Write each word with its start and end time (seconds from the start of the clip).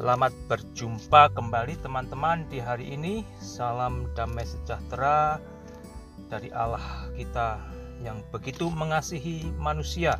Selamat 0.00 0.32
berjumpa 0.48 1.28
kembali 1.36 1.76
teman-teman 1.84 2.48
di 2.48 2.56
hari 2.56 2.96
ini. 2.96 3.20
Salam 3.36 4.08
damai 4.16 4.48
sejahtera 4.48 5.36
dari 6.32 6.48
Allah 6.56 7.12
kita 7.12 7.60
yang 8.00 8.24
begitu 8.32 8.72
mengasihi 8.72 9.52
manusia, 9.60 10.16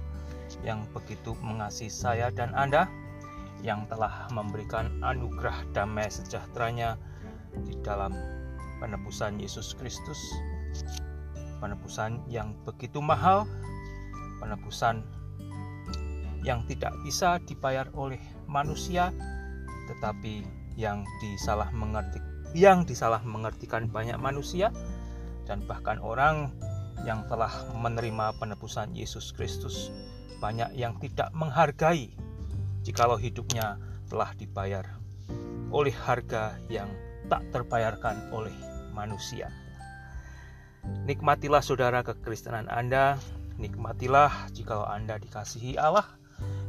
yang 0.60 0.84
begitu 0.92 1.32
mengasihi 1.40 1.88
saya 1.88 2.28
dan 2.28 2.52
Anda, 2.52 2.92
yang 3.64 3.88
telah 3.88 4.28
memberikan 4.36 5.00
anugerah 5.00 5.64
damai 5.72 6.12
sejahteranya 6.12 7.00
di 7.64 7.72
dalam 7.80 8.12
penebusan 8.84 9.40
Yesus 9.40 9.72
Kristus. 9.72 10.20
Penebusan 11.56 12.20
yang 12.28 12.52
begitu 12.68 13.00
mahal, 13.00 13.48
penebusan 14.44 15.00
yang 16.44 16.68
tidak 16.68 16.92
bisa 17.00 17.40
dibayar 17.48 17.88
oleh 17.96 18.20
manusia 18.44 19.08
tetapi 19.90 20.46
yang 20.78 21.02
disalah 21.18 21.68
mengerti 21.74 22.22
yang 22.54 22.82
disalah 22.82 23.22
mengertikan 23.22 23.86
banyak 23.86 24.18
manusia 24.18 24.74
dan 25.46 25.62
bahkan 25.66 25.98
orang 26.02 26.50
yang 27.06 27.24
telah 27.30 27.50
menerima 27.74 28.36
penebusan 28.38 28.94
Yesus 28.94 29.30
Kristus 29.34 29.90
banyak 30.40 30.72
yang 30.74 30.96
tidak 30.98 31.30
menghargai 31.36 32.10
jikalau 32.80 33.20
hidupnya 33.20 33.76
telah 34.08 34.32
dibayar 34.34 34.88
oleh 35.70 35.94
harga 35.94 36.58
yang 36.66 36.90
tak 37.30 37.46
terbayarkan 37.54 38.34
oleh 38.34 38.54
manusia. 38.90 39.52
Nikmatilah 41.06 41.62
saudara 41.62 42.02
kekristenan 42.02 42.66
Anda, 42.66 43.20
nikmatilah 43.60 44.50
jikalau 44.50 44.88
Anda 44.88 45.20
dikasihi 45.20 45.78
Allah, 45.78 46.08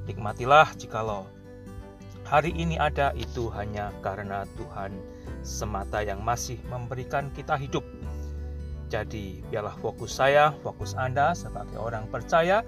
nikmatilah 0.06 0.76
jikalau 0.78 1.26
hari 2.32 2.56
ini 2.56 2.80
ada 2.80 3.12
itu 3.20 3.52
hanya 3.52 3.92
karena 4.00 4.48
Tuhan 4.56 4.96
semata 5.44 6.00
yang 6.00 6.24
masih 6.24 6.56
memberikan 6.72 7.28
kita 7.36 7.60
hidup. 7.60 7.84
Jadi, 8.88 9.44
biarlah 9.52 9.76
fokus 9.84 10.16
saya, 10.16 10.56
fokus 10.64 10.96
Anda 10.96 11.36
sebagai 11.36 11.76
orang 11.76 12.08
percaya, 12.08 12.64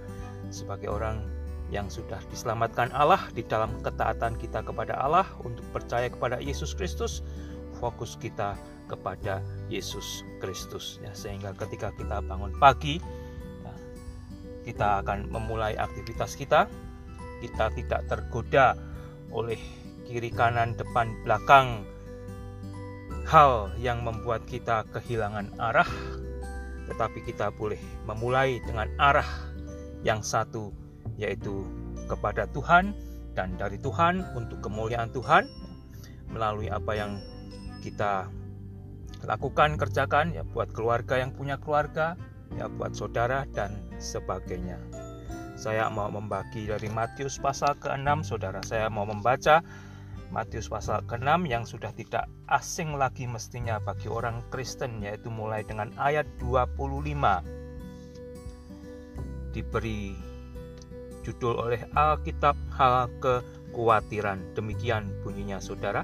sebagai 0.52 0.92
orang 0.92 1.23
yang 1.72 1.88
sudah 1.88 2.20
diselamatkan 2.28 2.92
Allah 2.92 3.23
di 3.31 3.47
dalam 3.47 3.72
ketaatan 3.80 4.36
kita 4.36 4.67
kepada 4.67 5.00
Allah 5.00 5.25
untuk 5.47 5.64
percaya 5.72 6.11
kepada 6.11 6.44
Yesus 6.44 6.75
Kristus, 6.75 7.23
fokus 7.80 8.20
kita 8.20 8.59
kepada 8.92 9.39
Yesus 9.72 10.27
Kristus 10.44 11.00
ya 11.00 11.16
sehingga 11.16 11.55
ketika 11.55 11.95
kita 11.95 12.20
bangun 12.20 12.52
pagi 12.59 13.00
ya, 13.64 13.73
kita 14.67 15.02
akan 15.02 15.31
memulai 15.31 15.73
aktivitas 15.80 16.36
kita 16.36 16.67
kita 17.39 17.72
tidak 17.73 18.05
tergoda 18.11 18.75
oleh 19.31 19.59
kiri 20.03 20.33
kanan 20.33 20.75
depan 20.75 21.13
belakang 21.23 21.88
hal 23.23 23.71
yang 23.80 24.03
membuat 24.03 24.43
kita 24.49 24.83
kehilangan 24.91 25.47
arah 25.59 25.88
tetapi 26.91 27.23
kita 27.23 27.47
boleh 27.55 27.80
memulai 28.03 28.59
dengan 28.67 28.91
arah 28.99 29.27
yang 30.03 30.19
satu 30.19 30.75
yaitu 31.15 31.63
kepada 32.11 32.49
Tuhan 32.52 32.91
dan 33.33 33.55
dari 33.55 33.80
Tuhan 33.80 34.21
untuk 34.35 34.59
kemuliaan 34.59 35.09
Tuhan 35.15 35.47
melalui 36.30 36.67
apa 36.67 36.91
yang 36.93 37.21
kita 37.80 38.27
lakukan 39.23 39.80
kerjakan 39.80 40.35
ya 40.35 40.43
buat 40.43 40.69
keluarga 40.75 41.19
yang 41.19 41.31
punya 41.31 41.55
keluarga 41.55 42.19
ya 42.59 42.67
buat 42.67 42.93
saudara 42.93 43.47
dan 43.55 43.80
sebagainya. 43.97 44.77
Saya 45.64 45.88
mau 45.88 46.11
membagi 46.11 46.67
dari 46.67 46.92
Matius 46.92 47.39
pasal 47.39 47.80
ke-6, 47.80 48.36
saudara. 48.36 48.60
Saya 48.67 48.92
mau 48.92 49.08
membaca 49.08 49.64
Matius 50.27 50.67
pasal 50.67 51.08
ke-6 51.08 51.48
yang 51.48 51.64
sudah 51.64 51.95
tidak 51.95 52.27
asing 52.52 52.99
lagi 52.99 53.23
mestinya 53.23 53.80
bagi 53.80 54.11
orang 54.11 54.43
Kristen, 54.52 54.99
yaitu 54.99 55.32
mulai 55.32 55.64
dengan 55.64 55.87
ayat 55.95 56.27
25. 56.43 56.67
Diberi 59.55 60.11
judul 61.23 61.55
oleh 61.55 61.80
Alkitab 61.95 62.60
hal 62.76 63.08
kekhawatiran. 63.23 64.43
Demikian 64.60 65.16
bunyinya 65.23 65.64
saudara. 65.64 66.04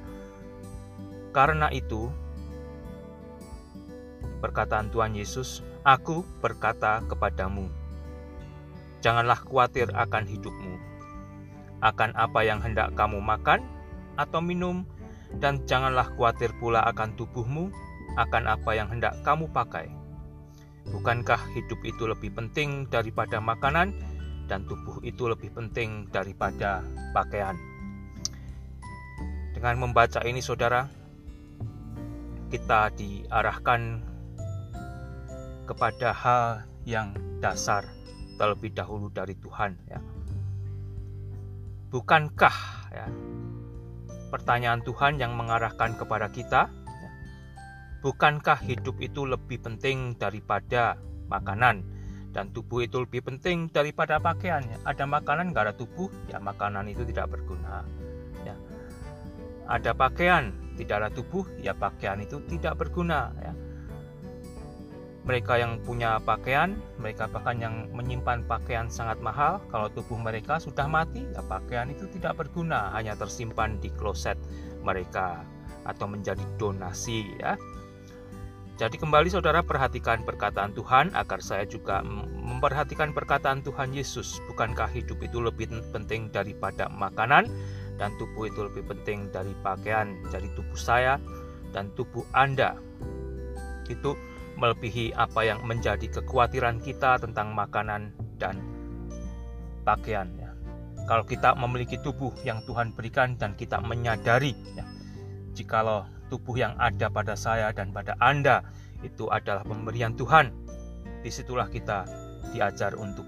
Karena 1.35 1.67
itu, 1.75 2.07
perkataan 4.39 4.87
Tuhan 4.87 5.19
Yesus, 5.19 5.67
Aku 5.83 6.23
berkata 6.39 7.03
kepadamu, 7.11 7.78
Janganlah 8.99 9.39
khawatir 9.47 9.87
akan 9.95 10.27
hidupmu, 10.27 10.75
akan 11.79 12.11
apa 12.19 12.39
yang 12.43 12.59
hendak 12.59 12.91
kamu 12.99 13.23
makan 13.23 13.63
atau 14.19 14.43
minum, 14.43 14.83
dan 15.39 15.63
janganlah 15.63 16.11
khawatir 16.19 16.51
pula 16.59 16.83
akan 16.83 17.15
tubuhmu, 17.15 17.71
akan 18.19 18.43
apa 18.51 18.75
yang 18.75 18.91
hendak 18.91 19.15
kamu 19.23 19.47
pakai. 19.55 19.87
Bukankah 20.89 21.39
hidup 21.55 21.79
itu 21.87 22.03
lebih 22.11 22.35
penting 22.35 22.91
daripada 22.91 23.39
makanan, 23.39 23.95
dan 24.51 24.67
tubuh 24.67 24.99
itu 25.05 25.31
lebih 25.31 25.55
penting 25.55 26.11
daripada 26.11 26.83
pakaian? 27.15 27.55
Dengan 29.55 29.79
membaca 29.79 30.19
ini, 30.27 30.43
saudara, 30.43 30.91
kita 32.51 32.91
diarahkan 32.97 34.01
kepada 35.69 36.09
hal 36.11 36.43
yang 36.89 37.13
dasar 37.37 37.98
terlebih 38.39 38.71
dahulu 38.71 39.11
dari 39.11 39.35
Tuhan 39.35 39.75
ya. 39.91 39.99
Bukankah 41.91 42.57
ya 42.95 43.07
pertanyaan 44.31 44.79
Tuhan 44.87 45.19
yang 45.19 45.35
mengarahkan 45.35 45.99
kepada 45.99 46.31
kita 46.31 46.71
ya, 46.71 47.09
Bukankah 47.99 48.63
hidup 48.63 48.95
itu 49.03 49.27
lebih 49.27 49.59
penting 49.59 50.15
daripada 50.15 50.95
makanan 51.27 51.83
dan 52.31 52.47
tubuh 52.55 52.87
itu 52.87 53.03
lebih 53.03 53.27
penting 53.27 53.67
daripada 53.67 54.23
pakaian? 54.23 54.63
Ada 54.87 55.03
makanan 55.03 55.51
nggak 55.51 55.63
ada 55.67 55.75
tubuh, 55.75 56.07
ya 56.31 56.39
makanan 56.39 56.87
itu 56.87 57.03
tidak 57.03 57.35
berguna. 57.35 57.83
Ya. 58.47 58.55
Ada 59.67 59.91
pakaian, 59.91 60.53
tidak 60.79 60.95
ada 61.03 61.09
tubuh, 61.11 61.43
ya 61.59 61.75
pakaian 61.75 62.21
itu 62.23 62.39
tidak 62.47 62.79
berguna. 62.79 63.33
Ya 63.41 63.51
mereka 65.27 65.59
yang 65.59 65.83
punya 65.83 66.17
pakaian, 66.23 66.79
mereka 66.95 67.27
bahkan 67.27 67.59
yang 67.59 67.75
menyimpan 67.91 68.47
pakaian 68.47 68.87
sangat 68.87 69.19
mahal, 69.19 69.59
kalau 69.67 69.91
tubuh 69.91 70.15
mereka 70.15 70.57
sudah 70.57 70.87
mati, 70.87 71.27
ya 71.35 71.43
pakaian 71.43 71.91
itu 71.91 72.07
tidak 72.15 72.39
berguna, 72.39 72.95
hanya 72.95 73.13
tersimpan 73.19 73.77
di 73.83 73.91
kloset 73.99 74.39
mereka 74.79 75.43
atau 75.83 76.07
menjadi 76.07 76.43
donasi 76.55 77.35
ya. 77.39 77.59
Jadi 78.79 78.95
kembali 78.95 79.27
saudara 79.27 79.59
perhatikan 79.59 80.23
perkataan 80.23 80.71
Tuhan 80.71 81.11
agar 81.11 81.43
saya 81.43 81.67
juga 81.67 81.99
memperhatikan 82.39 83.11
perkataan 83.11 83.59
Tuhan 83.59 83.91
Yesus. 83.91 84.39
Bukankah 84.47 84.87
hidup 84.87 85.19
itu 85.19 85.43
lebih 85.43 85.67
penting 85.91 86.31
daripada 86.31 86.87
makanan 86.87 87.51
dan 87.99 88.15
tubuh 88.15 88.47
itu 88.47 88.71
lebih 88.71 88.87
penting 88.87 89.27
dari 89.35 89.51
pakaian. 89.67 90.15
Jadi 90.31 90.47
tubuh 90.55 90.79
saya 90.79 91.19
dan 91.75 91.91
tubuh 91.99 92.23
Anda 92.31 92.79
itu 93.91 94.15
melebihi 94.59 95.15
apa 95.15 95.47
yang 95.47 95.63
menjadi 95.63 96.05
kekhawatiran 96.19 96.83
kita 96.83 97.17
tentang 97.23 97.55
makanan 97.55 98.11
dan 98.35 98.59
pakaian. 99.87 100.27
Ya. 100.35 100.51
Kalau 101.07 101.25
kita 101.25 101.55
memiliki 101.57 101.97
tubuh 102.03 102.29
yang 102.45 102.61
Tuhan 102.67 102.93
berikan 102.93 103.39
dan 103.39 103.55
kita 103.55 103.81
menyadari, 103.81 104.53
ya, 104.77 104.85
jikalau 105.57 106.05
tubuh 106.29 106.59
yang 106.59 106.77
ada 106.77 107.09
pada 107.09 107.33
saya 107.33 107.73
dan 107.73 107.89
pada 107.89 108.13
Anda 108.21 108.61
itu 109.01 109.31
adalah 109.31 109.65
pemberian 109.65 110.13
Tuhan, 110.13 110.53
di 111.25 111.31
situlah 111.33 111.71
kita 111.71 112.05
diajar 112.53 112.93
untuk 112.93 113.25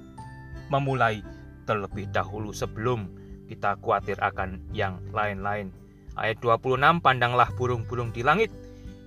memulai 0.69 1.25
terlebih 1.65 2.07
dahulu 2.13 2.53
sebelum 2.53 3.09
kita 3.49 3.75
khawatir 3.81 4.15
akan 4.21 4.63
yang 4.71 5.01
lain-lain. 5.11 5.73
Ayat 6.15 6.39
26, 6.43 7.03
pandanglah 7.03 7.47
burung-burung 7.55 8.11
di 8.11 8.23
langit, 8.23 8.51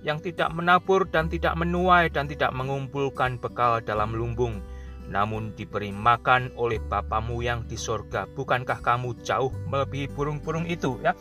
yang 0.05 0.21
tidak 0.21 0.53
menabur 0.53 1.09
dan 1.09 1.25
tidak 1.25 1.57
menuai 1.57 2.13
dan 2.13 2.29
tidak 2.29 2.53
mengumpulkan 2.53 3.41
bekal 3.41 3.81
dalam 3.81 4.13
lumbung, 4.13 4.61
namun 5.09 5.49
diberi 5.57 5.89
makan 5.89 6.53
oleh 6.61 6.77
Bapamu 6.77 7.41
yang 7.41 7.65
di 7.65 7.73
sorga. 7.73 8.29
Bukankah 8.29 8.85
kamu 8.85 9.17
jauh 9.25 9.49
melebihi 9.65 10.13
burung-burung 10.13 10.69
itu? 10.69 11.01
Ya, 11.01 11.17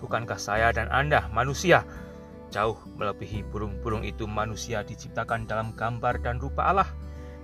bukankah 0.00 0.40
saya 0.40 0.72
dan 0.72 0.88
Anda 0.88 1.28
manusia 1.28 1.84
jauh 2.48 2.80
melebihi 2.96 3.44
burung-burung 3.52 4.00
itu? 4.00 4.24
Manusia 4.24 4.80
diciptakan 4.80 5.44
dalam 5.44 5.76
gambar 5.76 6.24
dan 6.24 6.40
rupa 6.40 6.72
Allah. 6.72 6.88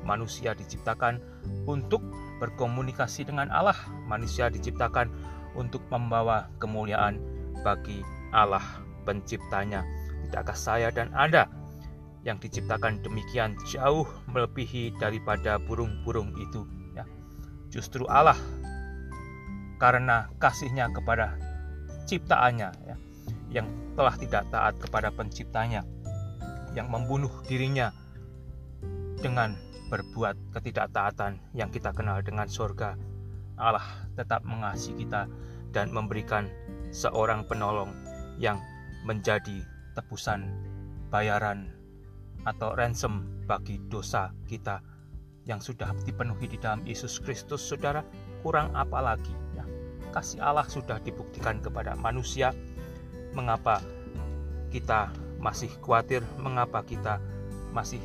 Manusia 0.08 0.56
diciptakan 0.56 1.20
untuk 1.68 2.00
berkomunikasi 2.40 3.28
dengan 3.28 3.52
Allah. 3.52 3.76
Manusia 4.08 4.48
diciptakan 4.48 5.12
untuk 5.52 5.84
membawa 5.92 6.48
kemuliaan 6.56 7.20
bagi 7.60 8.00
Allah 8.32 8.64
penciptanya. 9.04 9.97
Tidakkah 10.28 10.58
saya 10.58 10.92
dan 10.92 11.08
Anda 11.16 11.48
yang 12.20 12.36
diciptakan 12.36 13.00
demikian 13.00 13.56
jauh 13.72 14.04
melebihi 14.28 14.92
daripada 15.00 15.56
burung-burung 15.56 16.36
itu? 16.36 16.68
Ya. 16.92 17.08
Justru 17.72 18.04
Allah 18.04 18.36
karena 19.80 20.28
kasihnya 20.36 20.92
kepada 20.92 21.38
ciptaannya 22.04 22.68
ya, 22.84 22.96
yang 23.48 23.66
telah 23.96 24.12
tidak 24.20 24.44
taat 24.52 24.74
kepada 24.76 25.08
penciptanya, 25.08 25.86
yang 26.76 26.92
membunuh 26.92 27.30
dirinya 27.48 27.94
dengan 29.18 29.56
berbuat 29.88 30.52
ketidaktaatan 30.52 31.40
yang 31.56 31.72
kita 31.72 31.96
kenal 31.96 32.20
dengan 32.20 32.44
surga. 32.44 33.00
Allah 33.58 33.86
tetap 34.14 34.44
mengasihi 34.44 35.06
kita 35.06 35.26
dan 35.72 35.90
memberikan 35.90 36.46
seorang 36.92 37.48
penolong 37.48 37.90
yang 38.38 38.60
menjadi 39.02 39.64
tebusan 39.98 40.46
bayaran 41.10 41.74
atau 42.46 42.78
ransom 42.78 43.26
bagi 43.50 43.82
dosa 43.90 44.30
kita 44.46 44.78
yang 45.42 45.58
sudah 45.58 45.90
dipenuhi 46.06 46.46
di 46.46 46.60
dalam 46.60 46.86
Yesus 46.86 47.18
Kristus, 47.18 47.64
saudara, 47.64 48.06
kurang 48.46 48.70
apa 48.78 49.02
lagi? 49.02 49.34
Ya, 49.56 49.66
kasih 50.14 50.38
Allah 50.38 50.68
sudah 50.70 51.02
dibuktikan 51.02 51.58
kepada 51.58 51.98
manusia. 51.98 52.54
Mengapa 53.34 53.82
kita 54.70 55.10
masih 55.40 55.72
khawatir? 55.80 56.20
Mengapa 56.36 56.84
kita 56.84 57.18
masih 57.72 57.98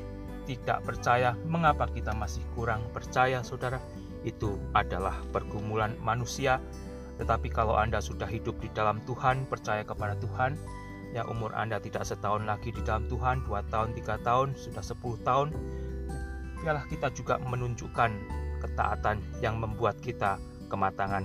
tidak 0.48 0.88
percaya? 0.88 1.36
Mengapa 1.46 1.92
kita 1.92 2.16
masih 2.16 2.42
kurang 2.56 2.82
percaya, 2.96 3.44
saudara? 3.44 3.78
Itu 4.24 4.56
adalah 4.72 5.20
pergumulan 5.36 6.00
manusia. 6.00 6.64
Tetapi 7.20 7.52
kalau 7.52 7.76
Anda 7.76 8.00
sudah 8.00 8.26
hidup 8.26 8.58
di 8.64 8.72
dalam 8.72 9.04
Tuhan, 9.04 9.46
percaya 9.52 9.84
kepada 9.84 10.16
Tuhan, 10.16 10.56
ya 11.14 11.24
umur 11.30 11.54
Anda 11.54 11.78
tidak 11.78 12.10
setahun 12.10 12.44
lagi 12.50 12.74
di 12.74 12.82
dalam 12.82 13.06
Tuhan, 13.06 13.46
dua 13.46 13.62
tahun, 13.70 13.94
tiga 13.94 14.18
tahun, 14.26 14.58
sudah 14.58 14.82
sepuluh 14.82 15.22
tahun, 15.22 15.54
biarlah 16.66 16.90
kita 16.90 17.14
juga 17.14 17.38
menunjukkan 17.38 18.12
ketaatan 18.66 19.22
yang 19.40 19.62
membuat 19.62 20.02
kita 20.02 20.42
kematangan. 20.74 21.24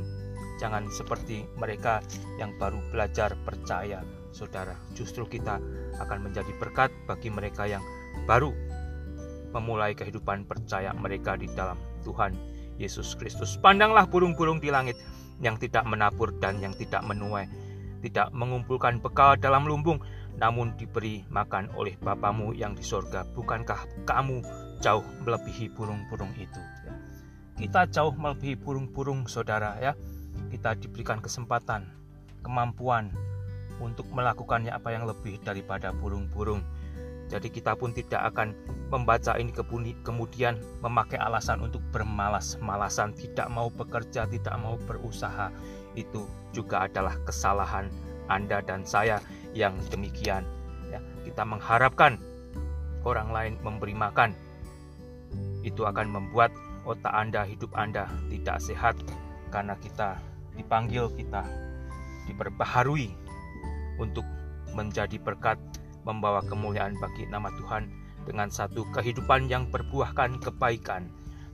Jangan 0.60 0.90
seperti 0.92 1.46
mereka 1.56 2.04
yang 2.36 2.52
baru 2.60 2.82
belajar 2.90 3.32
percaya, 3.46 4.04
saudara. 4.34 4.76
Justru 4.92 5.24
kita 5.24 5.56
akan 6.02 6.18
menjadi 6.28 6.50
berkat 6.60 6.92
bagi 7.08 7.32
mereka 7.32 7.64
yang 7.64 7.80
baru 8.26 8.52
memulai 9.54 9.96
kehidupan 9.96 10.44
percaya 10.44 10.92
mereka 10.92 11.38
di 11.38 11.48
dalam 11.56 11.78
Tuhan 12.04 12.36
Yesus 12.76 13.16
Kristus. 13.16 13.56
Pandanglah 13.58 14.04
burung-burung 14.10 14.60
di 14.60 14.68
langit 14.68 14.98
yang 15.38 15.56
tidak 15.56 15.86
menabur 15.86 16.34
dan 16.42 16.58
yang 16.58 16.74
tidak 16.74 17.00
menuai, 17.06 17.46
tidak 18.00 18.30
mengumpulkan 18.30 19.02
bekal 19.02 19.34
dalam 19.34 19.66
lumbung, 19.66 19.98
namun 20.38 20.74
diberi 20.78 21.26
makan 21.28 21.70
oleh 21.74 21.98
Bapamu 21.98 22.54
yang 22.54 22.78
di 22.78 22.84
sorga. 22.86 23.26
Bukankah 23.34 24.06
kamu 24.06 24.42
jauh 24.78 25.04
melebihi 25.26 25.74
burung-burung 25.74 26.30
itu. 26.38 26.62
Ya. 26.86 26.94
Kita 27.58 27.80
jauh 27.90 28.14
melebihi 28.14 28.54
burung-burung 28.58 29.26
saudara 29.26 29.74
ya. 29.82 29.92
Kita 30.48 30.78
diberikan 30.78 31.18
kesempatan, 31.18 31.84
kemampuan 32.46 33.10
untuk 33.82 34.06
melakukannya 34.14 34.70
apa 34.70 34.94
yang 34.94 35.06
lebih 35.06 35.42
daripada 35.42 35.90
burung-burung. 35.90 36.62
Jadi 37.28 37.52
kita 37.52 37.76
pun 37.76 37.92
tidak 37.92 38.32
akan 38.32 38.56
membaca 38.88 39.36
ini 39.36 39.52
kemudian 40.00 40.56
memakai 40.80 41.20
alasan 41.20 41.60
untuk 41.60 41.84
bermalas-malasan, 41.92 43.12
tidak 43.12 43.52
mau 43.52 43.68
bekerja, 43.68 44.24
tidak 44.24 44.56
mau 44.56 44.80
berusaha. 44.88 45.52
Itu 45.98 46.30
juga 46.54 46.86
adalah 46.86 47.18
kesalahan 47.26 47.90
Anda 48.30 48.62
dan 48.62 48.86
saya 48.86 49.18
yang 49.50 49.74
demikian. 49.90 50.46
Ya, 50.86 51.02
kita 51.26 51.42
mengharapkan 51.42 52.22
orang 53.02 53.34
lain 53.34 53.54
memberi 53.66 53.98
makan, 53.98 54.30
itu 55.66 55.82
akan 55.82 56.06
membuat 56.06 56.54
otak 56.86 57.10
Anda, 57.10 57.42
hidup 57.42 57.74
Anda 57.74 58.06
tidak 58.30 58.62
sehat 58.62 58.94
karena 59.50 59.74
kita 59.82 60.22
dipanggil, 60.54 61.10
kita 61.18 61.42
diperbaharui 62.30 63.12
untuk 63.98 64.24
menjadi 64.76 65.16
berkat 65.18 65.56
membawa 66.04 66.40
kemuliaan 66.44 66.94
bagi 67.00 67.26
nama 67.28 67.50
Tuhan 67.56 67.88
dengan 68.24 68.48
satu 68.52 68.84
kehidupan 68.92 69.48
yang 69.48 69.68
berbuahkan 69.72 70.40
kebaikan. 70.44 71.08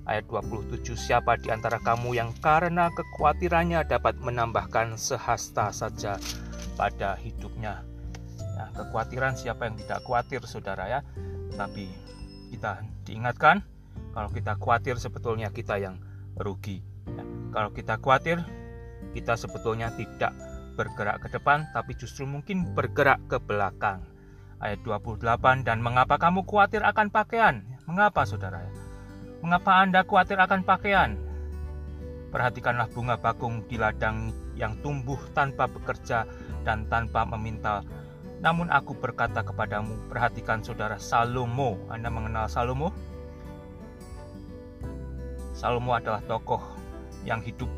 Ayat 0.05 0.29
27, 0.29 1.01
siapa 1.01 1.41
di 1.41 1.49
antara 1.49 1.81
kamu 1.81 2.12
yang 2.12 2.37
karena 2.45 2.93
kekhawatirannya 2.93 3.89
dapat 3.89 4.21
menambahkan 4.21 5.01
sehasta 5.01 5.73
saja 5.73 6.21
pada 6.77 7.17
hidupnya. 7.17 7.81
Nah, 8.53 8.69
kekhawatiran 8.77 9.33
siapa 9.33 9.65
yang 9.65 9.81
tidak 9.81 10.05
khawatir 10.05 10.45
saudara 10.45 10.85
ya. 10.93 11.01
Tapi 11.56 11.89
kita 12.53 12.85
diingatkan 13.09 13.65
kalau 14.12 14.29
kita 14.29 14.61
khawatir 14.61 15.01
sebetulnya 15.01 15.49
kita 15.49 15.81
yang 15.81 15.97
rugi. 16.37 16.85
Ya. 17.09 17.25
Kalau 17.56 17.71
kita 17.73 17.97
khawatir, 17.97 18.45
kita 19.17 19.41
sebetulnya 19.41 19.89
tidak 19.97 20.37
bergerak 20.77 21.25
ke 21.25 21.33
depan, 21.33 21.65
tapi 21.73 21.97
justru 21.97 22.29
mungkin 22.29 22.77
bergerak 22.77 23.25
ke 23.31 23.41
belakang. 23.41 24.05
Ayat 24.61 24.85
28, 24.85 25.65
dan 25.65 25.81
mengapa 25.81 26.21
kamu 26.21 26.45
khawatir 26.45 26.85
akan 26.85 27.09
pakaian? 27.09 27.65
Mengapa 27.89 28.29
saudara? 28.29 28.84
Mengapa 29.44 29.85
Anda 29.85 30.00
khawatir 30.08 30.41
akan 30.41 30.64
pakaian? 30.64 31.20
Perhatikanlah 32.32 32.88
bunga 32.88 33.20
bakung 33.20 33.61
di 33.69 33.76
ladang 33.76 34.32
yang 34.56 34.73
tumbuh 34.81 35.20
tanpa 35.37 35.69
bekerja 35.69 36.25
dan 36.64 36.88
tanpa 36.88 37.29
meminta. 37.29 37.85
Namun 38.41 38.73
aku 38.73 38.96
berkata 38.96 39.44
kepadamu, 39.44 40.08
perhatikan 40.08 40.64
saudara 40.64 40.96
Salomo. 40.96 41.76
Anda 41.93 42.08
mengenal 42.08 42.49
Salomo? 42.49 42.88
Salomo 45.52 45.93
adalah 45.93 46.25
tokoh 46.25 46.64
yang 47.29 47.44
hidup 47.44 47.69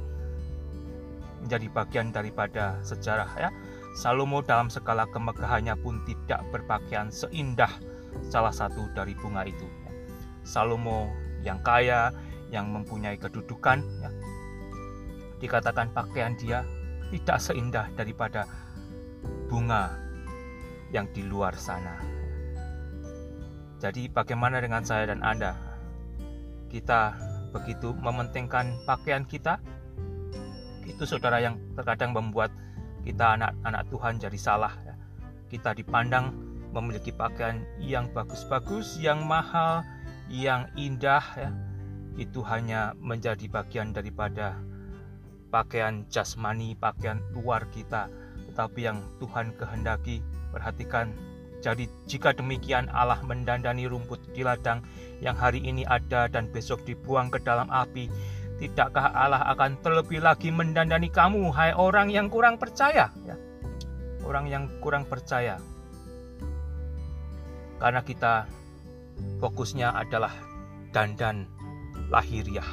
menjadi 1.42 1.66
bagian 1.74 2.14
daripada 2.14 2.78
sejarah 2.86 3.30
ya. 3.42 3.50
Salomo 3.98 4.38
dalam 4.38 4.70
segala 4.70 5.02
kemegahannya 5.10 5.74
pun 5.82 5.98
tidak 6.06 6.46
berpakaian 6.54 7.10
seindah 7.10 7.74
salah 8.30 8.54
satu 8.54 8.86
dari 8.94 9.18
bunga 9.18 9.42
itu. 9.42 9.66
Salomo 10.46 11.25
yang 11.46 11.62
kaya, 11.62 12.10
yang 12.50 12.74
mempunyai 12.74 13.14
kedudukan, 13.14 13.78
ya. 14.02 14.10
dikatakan 15.38 15.94
pakaian 15.94 16.34
dia 16.34 16.66
tidak 17.14 17.38
seindah 17.38 17.86
daripada 17.94 18.50
bunga 19.46 19.94
yang 20.90 21.06
di 21.14 21.22
luar 21.22 21.54
sana. 21.54 22.02
Jadi 23.78 24.10
bagaimana 24.10 24.58
dengan 24.58 24.82
saya 24.82 25.06
dan 25.06 25.22
Anda? 25.22 25.54
Kita 26.66 27.14
begitu 27.54 27.94
mementingkan 27.94 28.82
pakaian 28.82 29.22
kita, 29.22 29.62
itu 30.82 31.06
saudara 31.06 31.38
yang 31.38 31.60
terkadang 31.78 32.10
membuat 32.10 32.50
kita 33.06 33.38
anak-anak 33.38 33.82
Tuhan 33.86 34.14
jadi 34.18 34.38
salah. 34.40 34.74
Ya. 34.82 34.94
Kita 35.46 35.70
dipandang 35.78 36.34
memiliki 36.74 37.14
pakaian 37.14 37.62
yang 37.78 38.10
bagus-bagus, 38.10 38.98
yang 38.98 39.22
mahal, 39.22 39.86
yang 40.30 40.70
indah, 40.74 41.22
ya. 41.36 41.50
itu 42.16 42.40
hanya 42.46 42.96
menjadi 42.98 43.44
bagian 43.46 43.92
daripada 43.92 44.56
pakaian 45.52 46.08
jasmani, 46.08 46.74
pakaian 46.74 47.20
luar 47.36 47.68
kita, 47.70 48.08
tetapi 48.50 48.88
yang 48.88 49.04
Tuhan 49.20 49.52
kehendaki, 49.60 50.24
perhatikan 50.50 51.12
jadi 51.64 51.88
jika 52.06 52.36
demikian 52.36 52.86
Allah 52.92 53.18
mendandani 53.24 53.88
rumput 53.88 54.20
di 54.36 54.44
ladang 54.44 54.84
yang 55.24 55.34
hari 55.34 55.64
ini 55.64 55.82
ada 55.88 56.28
dan 56.28 56.52
besok 56.52 56.84
dibuang 56.84 57.32
ke 57.32 57.40
dalam 57.40 57.66
api, 57.72 58.06
tidakkah 58.60 59.10
Allah 59.10 59.42
akan 59.56 59.80
terlebih 59.80 60.20
lagi 60.20 60.52
mendandani 60.52 61.08
kamu, 61.08 61.48
hai 61.50 61.72
orang 61.72 62.12
yang 62.12 62.28
kurang 62.28 62.60
percaya? 62.60 63.08
Ya. 63.24 63.36
Orang 64.22 64.46
yang 64.46 64.68
kurang 64.78 65.10
percaya. 65.10 65.56
Karena 67.82 68.00
kita 68.06 68.48
fokusnya 69.40 69.92
adalah 69.92 70.32
dandan 70.92 71.48
lahiriah. 72.08 72.66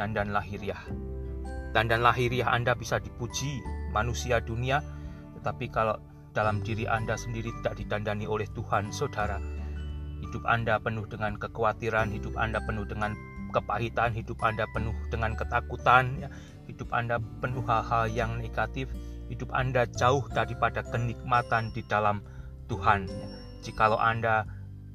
Dandan 0.00 0.32
lahiriah. 0.32 0.80
Dandan 1.72 2.04
lahiriah 2.04 2.48
Anda 2.52 2.76
bisa 2.76 3.00
dipuji 3.00 3.60
manusia 3.92 4.40
dunia, 4.40 4.80
tetapi 5.40 5.68
kalau 5.72 5.96
dalam 6.32 6.64
diri 6.64 6.88
Anda 6.88 7.16
sendiri 7.16 7.52
tidak 7.60 7.80
didandani 7.80 8.24
oleh 8.24 8.48
Tuhan, 8.56 8.88
saudara. 8.92 9.40
Hidup 10.24 10.44
Anda 10.48 10.80
penuh 10.80 11.04
dengan 11.08 11.36
kekhawatiran, 11.36 12.08
hidup 12.12 12.36
Anda 12.40 12.60
penuh 12.64 12.88
dengan 12.88 13.12
kepahitan, 13.52 14.16
hidup 14.16 14.40
Anda 14.40 14.64
penuh 14.72 14.96
dengan 15.12 15.36
ketakutan, 15.36 16.24
ya. 16.24 16.28
hidup 16.64 16.88
Anda 16.96 17.20
penuh 17.20 17.60
hal-hal 17.68 18.08
yang 18.08 18.40
negatif, 18.40 18.88
hidup 19.28 19.52
Anda 19.52 19.84
jauh 19.92 20.24
daripada 20.32 20.80
kenikmatan 20.80 21.68
di 21.76 21.84
dalam 21.84 22.24
Tuhan. 22.72 23.12
Ya. 23.12 23.28
Jikalau 23.62 24.00
Anda 24.00 24.48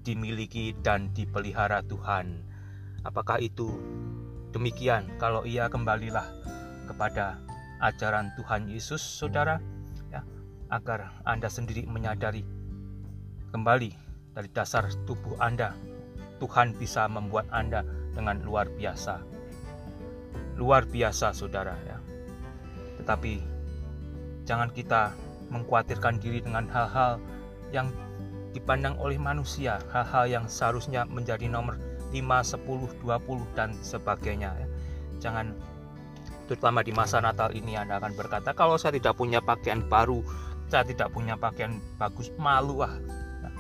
dimiliki 0.08 0.72
dan 0.80 1.12
dipelihara 1.12 1.84
Tuhan, 1.84 2.40
apakah 3.04 3.44
itu 3.44 3.76
demikian? 4.56 5.12
Kalau 5.20 5.44
ia 5.44 5.68
kembalilah 5.68 6.24
kepada 6.88 7.44
ajaran 7.84 8.32
Tuhan 8.40 8.72
Yesus, 8.72 9.04
saudara 9.04 9.60
agar 10.68 11.16
Anda 11.24 11.48
sendiri 11.48 11.88
menyadari 11.88 12.44
kembali 13.56 13.92
dari 14.36 14.50
dasar 14.52 14.88
tubuh 15.08 15.36
Anda. 15.40 15.72
Tuhan 16.44 16.76
bisa 16.76 17.08
membuat 17.08 17.48
Anda 17.56 17.88
dengan 18.12 18.44
luar 18.44 18.68
biasa. 18.68 19.24
Luar 20.60 20.84
biasa 20.84 21.32
saudara 21.32 21.72
ya. 21.88 21.98
Tetapi 23.00 23.58
Jangan 24.48 24.72
kita 24.72 25.12
mengkhawatirkan 25.52 26.24
diri 26.24 26.40
dengan 26.40 26.72
hal-hal 26.72 27.20
yang 27.76 27.92
dipandang 28.58 28.98
oleh 28.98 29.22
manusia, 29.22 29.78
hal-hal 29.94 30.26
yang 30.26 30.46
seharusnya 30.50 31.06
menjadi 31.06 31.46
nomor 31.46 31.78
5, 32.10 32.18
10, 32.58 32.98
20 33.06 33.46
dan 33.54 33.70
sebagainya. 33.86 34.50
Ya. 34.58 34.68
Jangan 35.30 35.54
terutama 36.50 36.82
di 36.82 36.90
masa 36.90 37.22
Natal 37.22 37.54
ini 37.54 37.78
Anda 37.78 38.02
akan 38.02 38.18
berkata 38.18 38.58
kalau 38.58 38.82
saya 38.82 38.98
tidak 38.98 39.14
punya 39.14 39.38
pakaian 39.38 39.86
baru, 39.86 40.26
saya 40.74 40.82
tidak 40.90 41.14
punya 41.14 41.38
pakaian 41.38 41.78
bagus, 42.02 42.34
malu 42.42 42.82
ah. 42.82 42.98
Ya. 43.46 43.52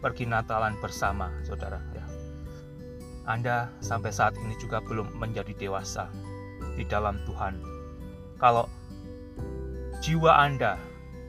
Pergi 0.00 0.24
Natalan 0.24 0.80
bersama, 0.80 1.28
Saudara, 1.44 1.76
ya. 1.92 2.04
Anda 3.28 3.70
sampai 3.84 4.10
saat 4.10 4.34
ini 4.40 4.56
juga 4.58 4.82
belum 4.82 5.14
menjadi 5.20 5.54
dewasa 5.54 6.08
di 6.74 6.82
dalam 6.88 7.20
Tuhan. 7.28 7.54
Kalau 8.40 8.66
jiwa 10.02 10.34
Anda 10.34 10.74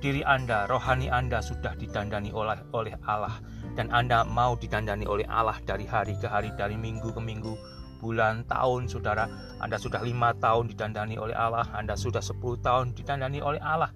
diri 0.04 0.20
Anda, 0.28 0.68
rohani 0.68 1.08
Anda 1.08 1.40
sudah 1.40 1.80
didandani 1.80 2.36
oleh 2.36 2.60
oleh 2.76 2.92
Allah 3.08 3.40
dan 3.80 3.88
Anda 3.88 4.28
mau 4.28 4.60
didandani 4.60 5.08
oleh 5.08 5.24
Allah 5.32 5.56
dari 5.64 5.88
hari 5.88 6.20
ke 6.20 6.28
hari, 6.28 6.52
dari 6.60 6.76
minggu 6.76 7.16
ke 7.16 7.24
minggu, 7.24 7.56
bulan, 8.04 8.44
tahun, 8.52 8.92
saudara. 8.92 9.32
Anda 9.64 9.80
sudah 9.80 10.04
lima 10.04 10.36
tahun 10.44 10.68
didandani 10.68 11.16
oleh 11.16 11.32
Allah, 11.32 11.64
Anda 11.72 11.96
sudah 11.96 12.20
sepuluh 12.20 12.60
tahun 12.60 12.92
didandani 12.92 13.40
oleh 13.40 13.64
Allah. 13.64 13.96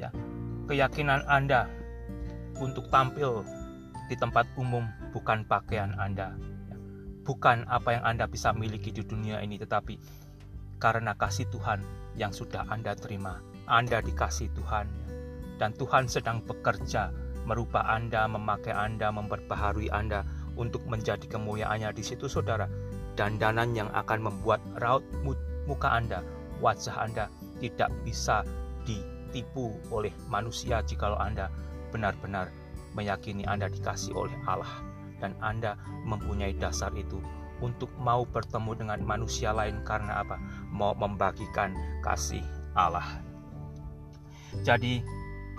Ya, 0.00 0.08
keyakinan 0.64 1.28
Anda 1.28 1.68
untuk 2.56 2.88
tampil 2.88 3.44
di 4.08 4.16
tempat 4.16 4.48
umum 4.56 4.88
bukan 5.12 5.44
pakaian 5.44 5.92
Anda, 6.00 6.32
ya. 6.72 6.76
bukan 7.28 7.68
apa 7.68 8.00
yang 8.00 8.04
Anda 8.16 8.24
bisa 8.24 8.56
miliki 8.56 8.96
di 8.96 9.04
dunia 9.04 9.44
ini, 9.44 9.60
tetapi 9.60 10.00
karena 10.80 11.12
kasih 11.12 11.52
Tuhan 11.52 11.84
yang 12.16 12.32
sudah 12.32 12.64
Anda 12.72 12.96
terima. 12.96 13.44
Anda 13.64 14.04
dikasih 14.04 14.52
Tuhan 14.52 15.04
dan 15.58 15.74
Tuhan 15.76 16.10
sedang 16.10 16.42
bekerja 16.42 17.14
merubah 17.44 17.84
Anda, 17.86 18.24
memakai 18.26 18.72
Anda, 18.72 19.12
memperbaharui 19.12 19.92
Anda 19.92 20.24
untuk 20.56 20.86
menjadi 20.88 21.28
kemuliaannya 21.28 21.92
di 21.92 22.02
situ 22.02 22.26
saudara. 22.26 22.66
Dandanan 23.14 23.78
yang 23.78 23.92
akan 23.94 24.26
membuat 24.26 24.58
raut 24.82 25.04
muka 25.68 25.88
Anda, 25.92 26.24
wajah 26.58 26.98
Anda 26.98 27.30
tidak 27.62 27.92
bisa 28.02 28.42
ditipu 28.82 29.70
oleh 29.94 30.10
manusia 30.26 30.82
jikalau 30.82 31.20
Anda 31.20 31.46
benar-benar 31.94 32.50
meyakini 32.98 33.46
Anda 33.46 33.70
dikasih 33.70 34.18
oleh 34.18 34.34
Allah 34.50 34.82
dan 35.22 35.38
Anda 35.38 35.78
mempunyai 36.02 36.58
dasar 36.58 36.90
itu 36.98 37.22
untuk 37.62 37.88
mau 38.02 38.26
bertemu 38.26 38.74
dengan 38.74 39.00
manusia 39.06 39.54
lain 39.54 39.78
karena 39.86 40.26
apa? 40.26 40.36
Mau 40.74 40.90
membagikan 40.98 41.70
kasih 42.02 42.42
Allah. 42.74 43.22
Jadi 44.66 45.02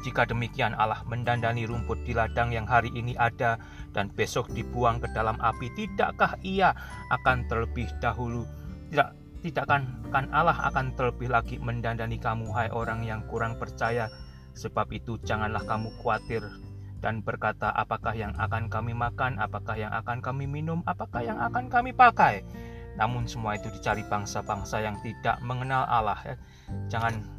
jika 0.05 0.29
demikian 0.29 0.77
Allah 0.77 1.01
mendandani 1.09 1.65
rumput 1.65 2.05
di 2.05 2.13
ladang 2.13 2.53
yang 2.53 2.69
hari 2.69 2.93
ini 2.93 3.17
ada 3.17 3.57
dan 3.89 4.13
besok 4.13 4.53
dibuang 4.53 5.01
ke 5.01 5.09
dalam 5.17 5.33
api, 5.41 5.74
tidakkah 5.74 6.38
ia 6.45 6.77
akan 7.09 7.50
terlebih 7.50 7.89
dahulu? 7.97 8.45
Tidak 8.93 9.09
tidak 9.41 9.65
kan, 9.65 9.81
kan 10.13 10.29
Allah 10.29 10.57
akan 10.69 10.93
terlebih 10.93 11.33
lagi 11.33 11.57
mendandani 11.57 12.21
kamu 12.21 12.53
hai 12.53 12.69
orang 12.69 13.01
yang 13.01 13.25
kurang 13.25 13.57
percaya? 13.57 14.05
Sebab 14.53 14.93
itu 14.93 15.17
janganlah 15.25 15.65
kamu 15.65 15.89
khawatir 15.97 16.45
dan 17.01 17.21
berkata 17.21 17.74
apakah 17.74 18.13
yang 18.13 18.33
akan 18.38 18.69
kami 18.69 18.93
makan? 18.93 19.38
Apakah 19.41 19.77
yang 19.77 19.93
akan 19.93 20.21
kami 20.21 20.45
minum? 20.45 20.85
Apakah 20.89 21.21
yang 21.21 21.38
akan 21.38 21.69
kami 21.69 21.93
pakai? 21.93 22.45
Namun 22.95 23.27
semua 23.27 23.59
itu 23.59 23.67
dicari 23.69 24.01
bangsa-bangsa 24.07 24.79
yang 24.79 24.95
tidak 25.03 25.38
mengenal 25.43 25.83
Allah 25.85 26.17
ya. 26.24 26.35
jangan 26.88 27.35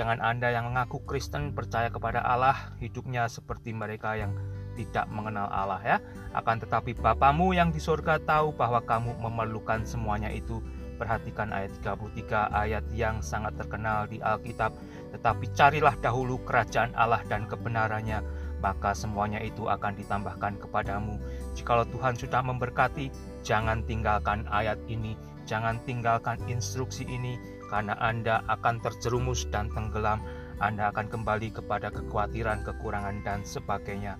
Jangan 0.00 0.16
Anda 0.24 0.48
yang 0.48 0.72
mengaku 0.72 1.04
Kristen 1.04 1.52
percaya 1.52 1.92
kepada 1.92 2.24
Allah, 2.24 2.72
hidupnya 2.80 3.28
seperti 3.28 3.76
mereka 3.76 4.16
yang 4.16 4.32
tidak 4.72 5.04
mengenal 5.12 5.44
Allah 5.52 5.76
ya. 5.84 5.96
Akan 6.32 6.56
tetapi 6.56 6.96
Bapamu 6.96 7.52
yang 7.52 7.68
di 7.68 7.84
surga 7.84 8.16
tahu 8.24 8.56
bahwa 8.56 8.80
kamu 8.80 9.20
memerlukan 9.20 9.84
semuanya 9.84 10.32
itu. 10.32 10.64
Perhatikan 10.96 11.52
ayat 11.52 11.76
33 11.84 12.16
ayat 12.48 12.80
yang 12.96 13.20
sangat 13.20 13.60
terkenal 13.60 14.08
di 14.08 14.24
Alkitab. 14.24 14.72
Tetapi 15.12 15.52
carilah 15.52 15.92
dahulu 16.00 16.40
kerajaan 16.48 16.96
Allah 16.96 17.20
dan 17.28 17.44
kebenarannya, 17.44 18.24
maka 18.64 18.96
semuanya 18.96 19.44
itu 19.44 19.68
akan 19.68 20.00
ditambahkan 20.00 20.64
kepadamu. 20.64 21.20
Jikalau 21.52 21.84
Tuhan 21.92 22.16
sudah 22.16 22.40
memberkati, 22.40 23.12
jangan 23.44 23.84
tinggalkan 23.84 24.48
ayat 24.48 24.80
ini, 24.88 25.12
jangan 25.44 25.76
tinggalkan 25.84 26.40
instruksi 26.48 27.04
ini, 27.04 27.36
karena 27.70 27.94
Anda 28.02 28.42
akan 28.50 28.82
terjerumus 28.82 29.46
dan 29.48 29.70
tenggelam, 29.70 30.18
Anda 30.58 30.90
akan 30.90 31.06
kembali 31.08 31.54
kepada 31.54 31.88
kekhawatiran, 31.94 32.66
kekurangan, 32.66 33.22
dan 33.22 33.46
sebagainya. 33.46 34.18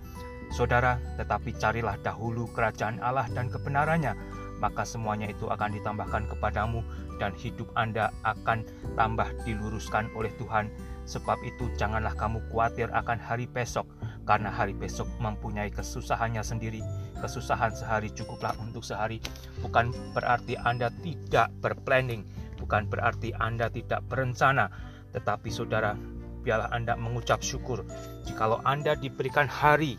Saudara, 0.55 0.99
tetapi 1.19 1.55
carilah 1.59 1.99
dahulu 2.01 2.47
kerajaan 2.55 3.03
Allah 3.03 3.27
dan 3.35 3.51
kebenarannya, 3.51 4.15
maka 4.63 4.87
semuanya 4.87 5.27
itu 5.31 5.51
akan 5.51 5.75
ditambahkan 5.77 6.31
kepadamu, 6.31 6.81
dan 7.21 7.37
hidup 7.37 7.69
Anda 7.77 8.15
akan 8.25 8.65
tambah 8.97 9.29
diluruskan 9.45 10.09
oleh 10.17 10.33
Tuhan. 10.41 10.73
Sebab 11.05 11.43
itu, 11.43 11.69
janganlah 11.75 12.15
kamu 12.15 12.39
khawatir 12.49 12.89
akan 12.95 13.19
hari 13.19 13.45
besok, 13.51 13.85
karena 14.25 14.49
hari 14.49 14.73
besok 14.73 15.11
mempunyai 15.19 15.69
kesusahannya 15.69 16.41
sendiri. 16.41 16.81
Kesusahan 17.19 17.75
sehari 17.75 18.09
cukuplah 18.15 18.55
untuk 18.63 18.87
sehari, 18.87 19.21
bukan 19.61 19.93
berarti 20.17 20.57
Anda 20.57 20.89
tidak 21.03 21.53
berplanning 21.61 22.25
bukan 22.71 22.87
berarti 22.87 23.35
Anda 23.35 23.67
tidak 23.67 24.07
berencana, 24.07 24.71
tetapi 25.11 25.51
saudara, 25.51 25.99
biarlah 26.47 26.71
Anda 26.71 26.95
mengucap 26.95 27.43
syukur 27.43 27.83
jikalau 28.23 28.63
Anda 28.63 28.95
diberikan 28.95 29.51
hari 29.51 29.99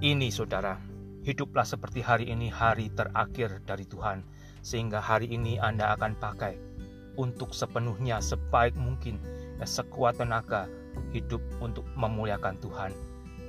ini, 0.00 0.32
saudara. 0.32 0.80
Hiduplah 1.28 1.68
seperti 1.68 2.00
hari 2.00 2.32
ini, 2.32 2.48
hari 2.48 2.88
terakhir 2.96 3.60
dari 3.68 3.84
Tuhan, 3.84 4.24
sehingga 4.64 5.04
hari 5.04 5.28
ini 5.28 5.60
Anda 5.60 5.92
akan 5.92 6.16
pakai 6.16 6.56
untuk 7.20 7.52
sepenuhnya, 7.52 8.24
sebaik 8.24 8.72
mungkin, 8.72 9.20
ya, 9.60 9.68
sekuat 9.68 10.24
tenaga 10.24 10.72
hidup 11.12 11.44
untuk 11.60 11.84
memuliakan 12.00 12.56
Tuhan. 12.64 12.96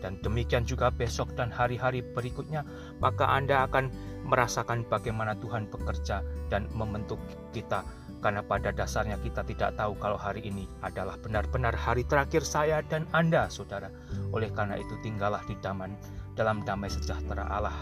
Dan 0.03 0.19
demikian 0.19 0.67
juga 0.67 0.91
besok 0.91 1.31
dan 1.39 1.47
hari-hari 1.47 2.03
berikutnya, 2.03 2.67
maka 2.99 3.31
Anda 3.31 3.63
akan 3.63 3.87
merasakan 4.23 4.87
bagaimana 4.87 5.35
Tuhan 5.37 5.67
bekerja 5.67 6.23
dan 6.47 6.71
membentuk 6.71 7.19
kita 7.51 7.83
karena 8.23 8.39
pada 8.39 8.71
dasarnya 8.71 9.19
kita 9.19 9.43
tidak 9.43 9.75
tahu 9.75 9.99
kalau 9.99 10.15
hari 10.15 10.47
ini 10.47 10.63
adalah 10.79 11.19
benar-benar 11.19 11.75
hari 11.75 12.07
terakhir 12.07 12.47
saya 12.47 12.79
dan 12.87 13.03
Anda, 13.11 13.51
saudara. 13.51 13.91
Oleh 14.31 14.47
karena 14.55 14.79
itu, 14.79 14.95
tinggallah 15.03 15.43
di 15.43 15.59
daman, 15.59 15.99
dalam 16.39 16.63
damai 16.63 16.87
sejahtera 16.87 17.43
Allah 17.51 17.75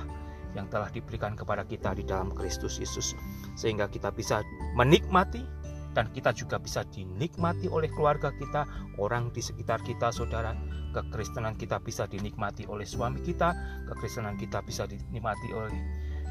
yang 0.58 0.66
telah 0.68 0.90
diberikan 0.90 1.38
kepada 1.38 1.62
kita 1.64 1.94
di 1.94 2.04
dalam 2.04 2.34
Kristus 2.34 2.82
Yesus, 2.82 3.14
sehingga 3.54 3.86
kita 3.86 4.10
bisa 4.10 4.42
menikmati 4.74 5.46
dan 5.94 6.10
kita 6.10 6.34
juga 6.34 6.58
bisa 6.58 6.82
dinikmati 6.90 7.70
oleh 7.70 7.88
keluarga 7.94 8.34
kita, 8.34 8.66
orang 8.98 9.30
di 9.30 9.46
sekitar 9.46 9.86
kita, 9.86 10.10
saudara. 10.10 10.58
Kekristenan 10.92 11.56
kita 11.56 11.80
bisa 11.80 12.04
dinikmati 12.04 12.68
oleh 12.68 12.84
suami 12.84 13.24
kita, 13.24 13.56
kekristenan 13.88 14.36
kita 14.36 14.60
bisa 14.60 14.84
dinikmati 14.84 15.56
oleh 15.56 15.80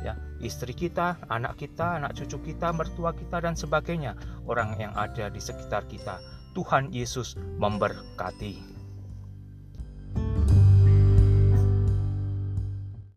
ya 0.00 0.16
istri 0.40 0.72
kita, 0.72 1.20
anak 1.28 1.60
kita, 1.60 2.00
anak 2.00 2.16
cucu 2.16 2.52
kita, 2.52 2.72
mertua 2.72 3.12
kita 3.12 3.44
dan 3.44 3.54
sebagainya, 3.54 4.16
orang 4.48 4.76
yang 4.80 4.92
ada 4.96 5.28
di 5.28 5.40
sekitar 5.40 5.84
kita. 5.86 6.18
Tuhan 6.56 6.90
Yesus 6.90 7.38
memberkati. 7.62 8.79